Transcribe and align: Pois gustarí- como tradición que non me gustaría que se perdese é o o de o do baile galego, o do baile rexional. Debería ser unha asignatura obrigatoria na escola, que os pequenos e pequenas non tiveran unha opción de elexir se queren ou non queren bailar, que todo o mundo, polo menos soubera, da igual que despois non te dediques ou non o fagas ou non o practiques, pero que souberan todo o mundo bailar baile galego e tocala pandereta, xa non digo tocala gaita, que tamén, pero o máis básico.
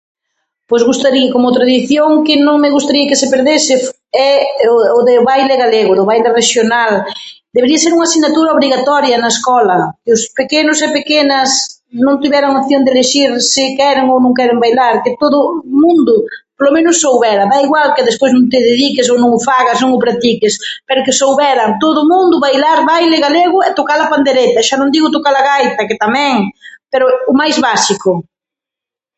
Pois 0.69 0.83
gustarí- 0.89 1.31
como 1.35 1.55
tradición 1.57 2.09
que 2.25 2.35
non 2.47 2.57
me 2.63 2.73
gustaría 2.75 3.09
que 3.09 3.19
se 3.21 3.31
perdese 3.33 3.73
é 4.29 4.31
o 4.73 4.75
o 4.97 4.99
de 5.07 5.13
o 5.17 5.21
do 5.21 5.27
baile 5.31 5.55
galego, 5.63 5.89
o 5.93 5.97
do 5.99 6.05
baile 6.11 6.33
rexional. 6.39 6.93
Debería 7.55 7.83
ser 7.83 7.91
unha 7.93 8.07
asignatura 8.09 8.53
obrigatoria 8.55 9.21
na 9.23 9.29
escola, 9.35 9.77
que 10.03 10.11
os 10.17 10.23
pequenos 10.39 10.77
e 10.85 10.95
pequenas 10.97 11.49
non 12.05 12.19
tiveran 12.23 12.49
unha 12.51 12.63
opción 12.63 12.81
de 12.83 12.91
elexir 12.93 13.29
se 13.53 13.63
queren 13.79 14.05
ou 14.13 14.17
non 14.25 14.37
queren 14.39 14.61
bailar, 14.63 14.93
que 15.03 15.15
todo 15.23 15.37
o 15.41 15.49
mundo, 15.83 16.13
polo 16.57 16.71
menos 16.77 16.95
soubera, 17.03 17.43
da 17.51 17.57
igual 17.65 17.87
que 17.95 18.07
despois 18.09 18.31
non 18.33 18.49
te 18.51 18.59
dediques 18.69 19.07
ou 19.11 19.17
non 19.21 19.31
o 19.37 19.43
fagas 19.49 19.77
ou 19.79 19.83
non 19.87 19.95
o 19.97 20.03
practiques, 20.05 20.53
pero 20.87 21.03
que 21.05 21.19
souberan 21.21 21.69
todo 21.85 21.97
o 22.01 22.09
mundo 22.13 22.35
bailar 22.47 22.79
baile 22.93 23.23
galego 23.25 23.57
e 23.67 23.69
tocala 23.79 24.11
pandereta, 24.13 24.65
xa 24.67 24.75
non 24.79 24.93
digo 24.95 25.13
tocala 25.15 25.41
gaita, 25.49 25.87
que 25.87 25.99
tamén, 26.03 26.35
pero 26.91 27.05
o 27.31 27.33
máis 27.41 27.55
básico. 27.67 28.11